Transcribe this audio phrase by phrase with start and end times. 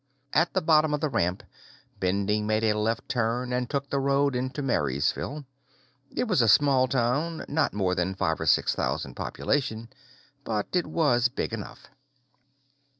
[0.33, 1.43] At the bottom of the ramp,
[1.99, 5.45] Bending made a left turn and took the road into Marysville.
[6.09, 9.89] It was a small town, not more than five or six thousand population,
[10.43, 11.85] but it was big enough.